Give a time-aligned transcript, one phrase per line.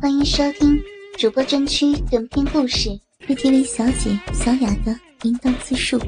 [0.00, 0.80] 欢迎收听
[1.18, 2.88] 主播专区短篇故事
[3.26, 5.98] 《KTV 小姐小雅的淫荡自述》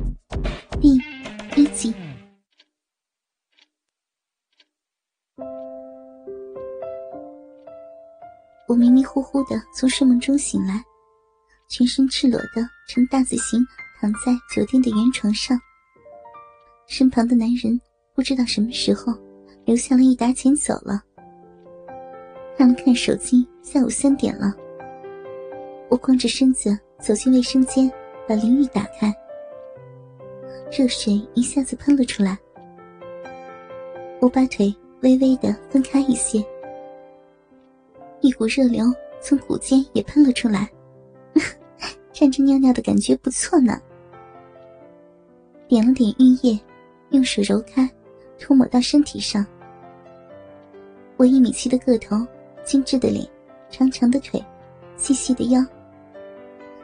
[0.81, 0.95] 第
[1.61, 1.93] 一集。
[8.69, 10.81] 我迷迷糊糊的从睡梦中醒来，
[11.69, 13.61] 全身赤裸的呈大字形
[14.01, 15.59] 躺在酒店的圆床上，
[16.87, 17.81] 身旁的男人
[18.15, 19.13] 不知道什么时候
[19.65, 21.03] 留下了一沓钱走了。
[22.57, 24.55] 看了看手机，下午三点了。
[25.89, 27.91] 我光着身子走进卫生间，
[28.29, 29.13] 把淋浴打开，
[30.71, 32.39] 热水一下子喷了出来。
[34.21, 36.45] 我把腿微微的分开一些，
[38.21, 38.85] 一股热流
[39.21, 40.71] 从骨间也喷了出来，
[42.13, 43.81] 站着尿尿的感觉不错呢。
[45.67, 46.59] 点了点浴液，
[47.11, 47.89] 用手揉开，
[48.39, 49.45] 涂抹到身体上。
[51.17, 52.17] 我一米七的个头。
[52.65, 53.27] 精致的脸，
[53.71, 54.43] 长长的腿，
[54.97, 55.65] 细细的腰。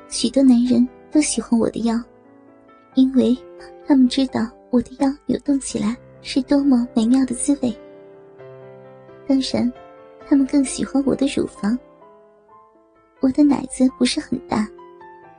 [0.08, 1.98] 许多男人都喜欢我的腰，
[2.94, 3.36] 因为
[3.86, 7.76] 他们知道我的腰扭动起来是多么美妙的滋味。
[9.26, 9.72] 当然，
[10.28, 11.78] 他们更喜欢我的乳房。
[13.20, 14.68] 我的奶子不是很大，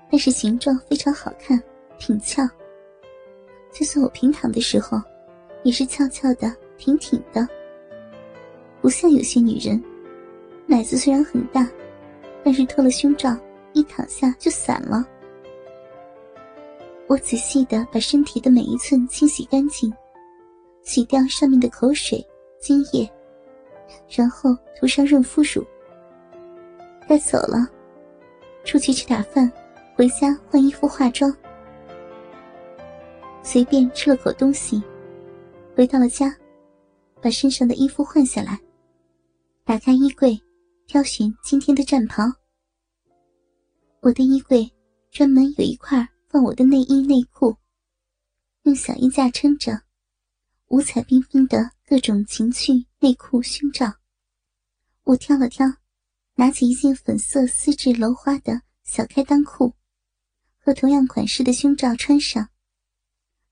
[0.10, 1.62] 但是形状非常好看，
[1.98, 2.48] 挺翘。
[3.72, 5.02] 就算我平躺的时候，
[5.64, 7.48] 也是翘翘的，挺挺的，
[8.82, 9.82] 不像有些女人。
[10.72, 11.70] 奶子虽然很大，
[12.46, 13.36] 但是脱了胸罩，
[13.74, 15.06] 一躺下就散了。
[17.08, 19.92] 我仔细的把身体的每一寸清洗干净，
[20.82, 22.26] 洗掉上面的口水、
[22.58, 23.06] 精液，
[24.08, 25.62] 然后涂上润肤乳。
[27.06, 27.68] 该走了，
[28.64, 29.52] 出去吃点饭，
[29.94, 31.36] 回家换衣服化妆。
[33.44, 34.82] 随便吃了口东西，
[35.76, 36.34] 回到了家，
[37.22, 38.58] 把身上的衣服换下来，
[39.66, 40.42] 打开衣柜。
[40.92, 42.22] 挑选今天的战袍。
[44.02, 44.70] 我的衣柜
[45.10, 47.56] 专门有一块放我的内衣内裤，
[48.64, 49.84] 用小衣架撑着，
[50.68, 53.90] 五彩缤纷的各种情趣内裤胸罩。
[55.04, 55.66] 我挑了挑，
[56.36, 59.74] 拿起一件粉色丝质镂花的小开裆裤，
[60.60, 62.50] 和同样款式的胸罩穿上，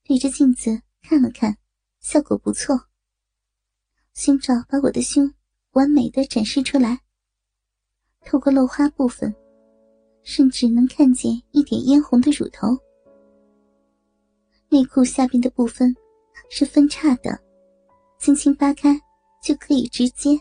[0.03, 1.57] 对着镜子看了看，
[2.01, 2.89] 效果不错。
[4.13, 5.33] 胸罩把我的胸
[5.71, 6.99] 完美的展示出来。
[8.25, 9.33] 透过露花部分，
[10.23, 12.77] 甚至能看见一点嫣红的乳头。
[14.69, 15.95] 内裤下边的部分
[16.49, 17.39] 是分叉的，
[18.19, 18.99] 轻轻扒开
[19.41, 20.39] 就可以直接。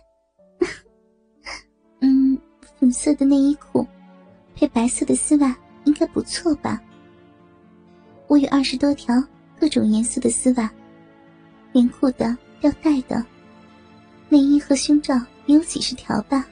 [2.01, 2.39] 嗯，
[2.79, 3.87] 粉色的内衣裤
[4.55, 6.83] 配白色的丝袜应该不错吧？
[8.27, 9.15] 我有二十多条
[9.59, 10.71] 各种颜色的丝袜，
[11.73, 13.25] 连裤的、吊带的，
[14.29, 15.15] 内衣和胸罩
[15.47, 16.47] 也有几十条吧。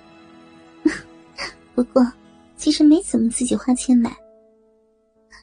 [1.76, 2.10] 不过，
[2.56, 4.16] 其实没怎么自己花钱买。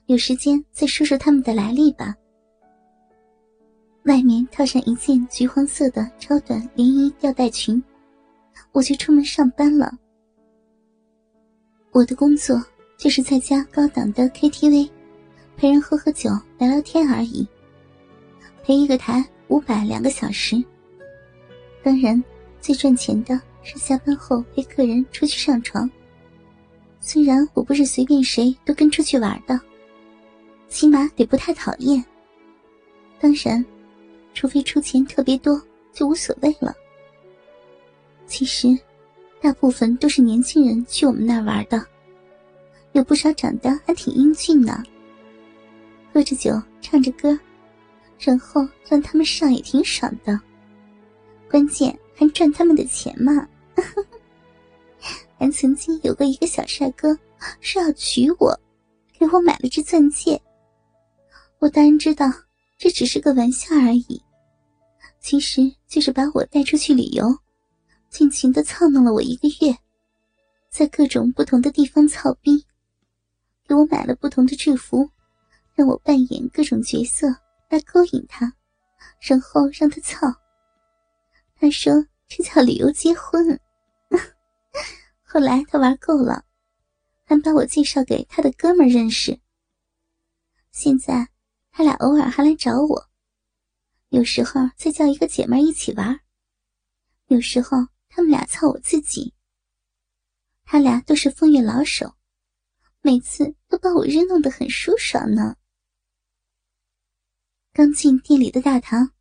[0.07, 2.15] 有时间再说说他们的来历吧。
[4.05, 7.81] 外面套上一件橘黄色的超短连衣吊带裙，
[8.71, 9.93] 我就出门上班了。
[11.91, 12.59] 我的工作
[12.97, 14.89] 就是在家高档的 KTV，
[15.55, 17.47] 陪人喝喝酒、聊聊天而已。
[18.63, 20.61] 陪一个台五百两个小时。
[21.83, 22.21] 当然，
[22.59, 25.87] 最赚钱的是下班后陪客人出去上床。
[27.05, 29.59] 虽然我不是随便谁都跟出去玩的，
[30.69, 32.01] 起码得不太讨厌。
[33.19, 33.63] 当然，
[34.33, 36.73] 除非出钱特别多，就无所谓了。
[38.25, 38.69] 其实，
[39.41, 41.85] 大部分都是年轻人去我们那儿玩的，
[42.93, 44.81] 有不少长得还挺英俊呢。
[46.13, 47.37] 喝着酒，唱着歌，
[48.17, 50.39] 然后让他们上也挺爽的，
[51.51, 53.45] 关键还赚他们的钱嘛。
[55.43, 57.09] 还曾经有过一个小帅哥
[57.59, 58.57] 说要娶我，
[59.11, 60.41] 给我买了只钻戒。
[61.59, 62.31] 我当然知道
[62.77, 64.23] 这只是个玩笑而已，
[65.19, 67.25] 其实就是把我带出去旅游，
[68.09, 69.75] 尽情的操弄了我一个月，
[70.71, 72.65] 在各种不同的地方操逼，
[73.67, 75.09] 给我买了不同的制服，
[75.75, 77.27] 让我扮演各种角色
[77.69, 78.49] 来勾引他，
[79.19, 80.33] 然后让他操。
[81.59, 81.93] 他说
[82.29, 83.59] 这叫旅游结婚。
[85.33, 86.45] 后来他玩够了，
[87.25, 89.41] 还把我介绍给他的哥们认识。
[90.71, 91.27] 现在
[91.71, 93.09] 他俩偶尔还来找我，
[94.09, 96.19] 有时候再叫一个姐妹一起玩，
[97.25, 97.75] 有时候
[98.09, 99.33] 他们俩操我自己。
[100.65, 102.13] 他俩都是风月老手，
[103.01, 105.55] 每次都把我扔弄得很舒爽呢。
[107.71, 109.13] 刚进店里的大堂，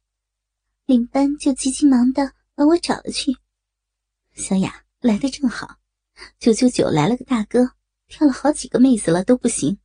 [0.84, 3.34] 领班就急急忙的把我找了去。
[4.34, 5.78] 小雅来的正好。
[6.38, 7.72] 九九九来了个大哥，
[8.08, 9.78] 挑了好几个妹子了都不行，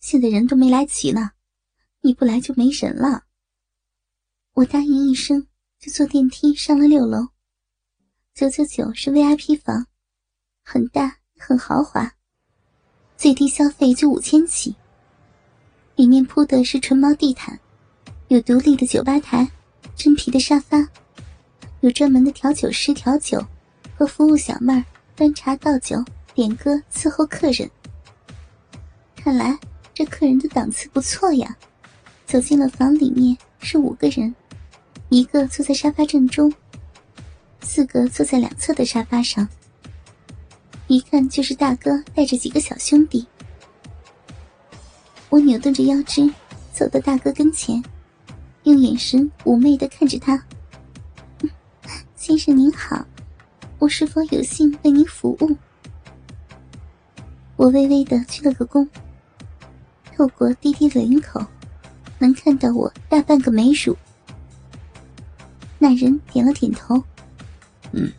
[0.00, 1.32] 现在人都没来齐呢，
[2.00, 3.24] 你不来就没人了。
[4.54, 5.46] 我答应一声，
[5.78, 7.28] 就坐电梯上了六楼。
[8.34, 9.86] 九九九是 VIP 房，
[10.64, 12.14] 很大很豪华，
[13.16, 14.74] 最低消费就五千起。
[15.96, 17.58] 里面铺的是纯毛地毯，
[18.28, 19.48] 有独立的酒吧台，
[19.94, 20.88] 真皮的沙发，
[21.80, 23.40] 有专门的调酒师调酒，
[23.96, 24.84] 和服务小妹儿
[25.16, 26.02] 端茶倒酒、
[26.34, 27.70] 点歌伺候客人。
[29.14, 29.58] 看来
[29.92, 31.56] 这客人的档次不错呀。
[32.26, 34.34] 走进了房里面，是五个人。
[35.10, 36.52] 一个坐在沙发正中，
[37.60, 39.46] 四个坐在两侧的沙发上。
[40.88, 43.26] 一看就是大哥带着几个小兄弟。
[45.28, 46.28] 我扭动着腰肢，
[46.72, 47.80] 走到大哥跟前，
[48.64, 50.42] 用眼神妩媚的看着他
[52.16, 53.04] ：“先生您好，
[53.78, 55.56] 我是否有幸为您服务？”
[57.56, 58.88] 我微微的鞠了个躬，
[60.16, 61.44] 透过低低的领口，
[62.18, 63.96] 能看到我大半个美乳。
[65.78, 67.02] 那人点了点头，
[67.92, 68.10] 嗯，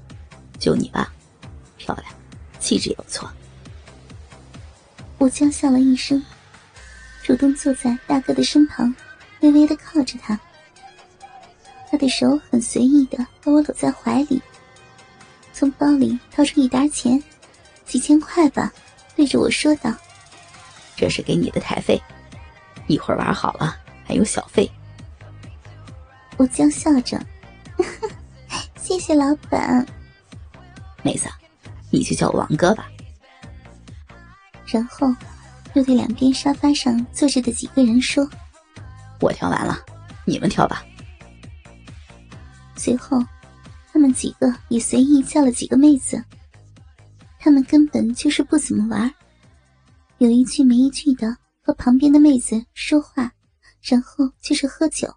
[0.60, 1.12] 就你吧，
[1.78, 2.06] 漂亮，
[2.60, 3.30] 气质也不错。
[5.18, 6.24] 我娇笑了一声，
[7.24, 8.94] 主动坐在大哥的身旁，
[9.42, 10.40] 微微的靠着他。
[11.90, 14.42] 他的手很随意的把我搂在怀里，
[15.58, 17.24] 从包里掏出一沓钱，
[17.86, 18.74] 几千块吧，
[19.16, 19.90] 对着我说道
[20.98, 21.98] ：“这是给你的台费，
[22.88, 24.70] 一会儿玩好了还有小费。”
[26.36, 27.18] 我娇笑着。
[28.76, 29.88] 谢谢老板，
[31.02, 31.30] 妹子，
[31.90, 32.90] 你就叫我王哥吧。
[34.66, 35.08] 然后
[35.74, 38.30] 又对两边沙发上坐着的几个人说
[39.22, 39.80] ：“我挑完了，
[40.26, 40.84] 你们挑吧。”
[42.76, 43.26] 随后，他
[44.06, 46.24] 们几个也随意叫了几个妹子。
[47.40, 49.14] 他们根本就是不怎么玩，
[50.20, 53.34] 有一句没一句的和旁边的妹子说话，
[53.82, 55.14] 然后就是喝酒。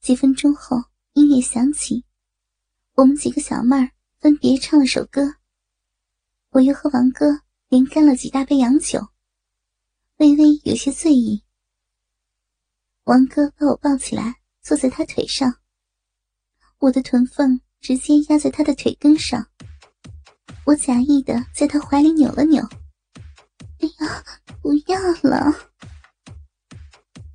[0.00, 0.84] 几分钟后。
[1.18, 2.04] 音乐响起，
[2.92, 3.90] 我们几个小妹儿
[4.20, 5.22] 分别唱了首歌。
[6.50, 9.00] 我又和王哥连干了几大杯洋酒，
[10.18, 11.42] 微微有些醉意。
[13.04, 15.50] 王哥把我抱起来，坐在他腿上，
[16.78, 19.46] 我的臀缝直接压在他的腿根上。
[20.64, 22.62] 我假意的在他怀里扭了扭，
[23.80, 24.24] 哎呀，
[24.60, 25.54] 不要了！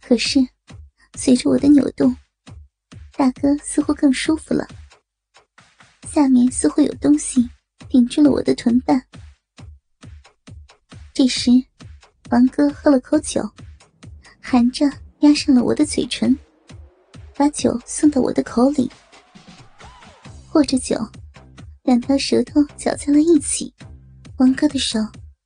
[0.01, 0.39] 可是
[1.17, 2.15] 随着我的扭动。
[3.13, 4.67] 大哥似乎更舒服了，
[6.09, 7.47] 下面似乎有东西
[7.87, 9.05] 顶住了我的臀瓣。
[11.13, 11.51] 这时，
[12.31, 13.41] 王哥喝了口酒，
[14.41, 14.89] 含着
[15.19, 16.35] 压上了我的嘴唇，
[17.35, 18.89] 把酒送到我的口里，
[20.53, 20.97] 握着酒，
[21.83, 23.73] 两条舌头搅在了一起。
[24.37, 24.99] 王哥的手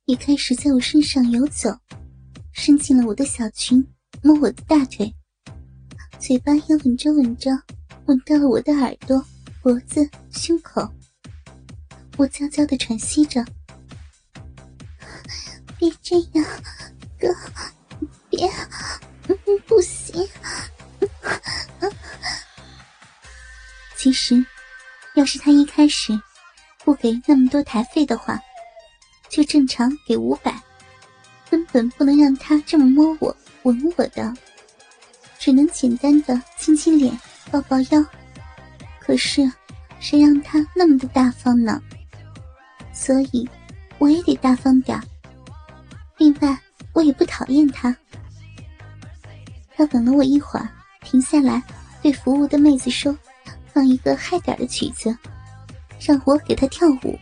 [0.06, 1.70] 也开始在我身上游走，
[2.52, 3.86] 伸进了我的小裙，
[4.22, 5.14] 摸我的大腿。
[6.18, 7.50] 嘴巴也吻着吻着，
[8.06, 9.24] 吻到了我的耳朵、
[9.62, 10.88] 脖子、胸口。
[12.16, 13.44] 我悄悄的喘息着
[15.78, 16.44] ：“别这样，
[17.20, 17.28] 哥，
[18.30, 18.50] 别，
[19.66, 20.26] 不行。
[23.96, 24.44] ”其实，
[25.16, 26.18] 要是他一开始
[26.84, 28.38] 不给那么多台费的话，
[29.30, 30.54] 就正常给五百，
[31.50, 34.32] 根本不能让他这么摸我、吻我的。
[35.38, 37.18] 只能简单的亲亲脸、
[37.50, 38.04] 抱抱腰，
[39.00, 39.50] 可是
[40.00, 41.80] 谁让他那么的大方呢？
[42.92, 43.48] 所以
[43.98, 45.00] 我也得大方点
[46.18, 46.58] 另外，
[46.92, 47.96] 我也不讨厌他。
[49.74, 50.68] 他吻了我一会儿，
[51.02, 51.62] 停下来
[52.02, 53.16] 对服务的妹子说
[53.76, 55.14] ：“放一个嗨点的曲子，
[56.00, 57.18] 让我给他跳舞。”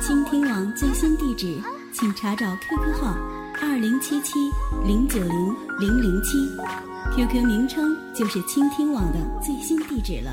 [0.00, 1.60] 倾听网最新地址，
[1.92, 3.14] 请查找 QQ 号。
[3.60, 4.38] 二零七七
[4.86, 6.38] 零九零零零七
[7.14, 10.32] ，QQ 名称就是倾听网的最新地址了。